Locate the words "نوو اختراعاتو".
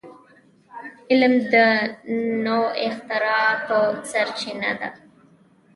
2.45-3.79